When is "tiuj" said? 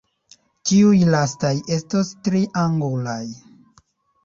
0.69-1.01